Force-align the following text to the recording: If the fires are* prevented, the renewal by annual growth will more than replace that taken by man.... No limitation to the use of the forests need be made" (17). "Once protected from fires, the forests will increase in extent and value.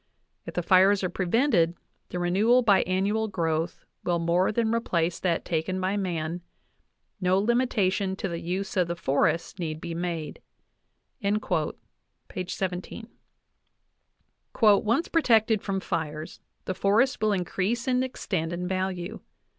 If 0.47 0.55
the 0.55 0.63
fires 0.63 1.03
are* 1.03 1.09
prevented, 1.11 1.75
the 2.09 2.17
renewal 2.17 2.63
by 2.63 2.81
annual 2.87 3.27
growth 3.27 3.85
will 4.03 4.17
more 4.17 4.51
than 4.51 4.73
replace 4.73 5.19
that 5.19 5.45
taken 5.45 5.79
by 5.79 5.95
man.... 5.95 6.41
No 7.19 7.37
limitation 7.37 8.15
to 8.15 8.27
the 8.27 8.39
use 8.39 8.75
of 8.75 8.87
the 8.87 8.95
forests 8.95 9.59
need 9.59 9.79
be 9.79 9.93
made" 9.93 10.41
(17). 11.21 13.07
"Once 14.59 15.07
protected 15.07 15.61
from 15.61 15.79
fires, 15.79 16.39
the 16.65 16.73
forests 16.73 17.17
will 17.21 17.31
increase 17.31 17.87
in 17.87 18.01
extent 18.01 18.51
and 18.51 18.67
value. 18.67 19.19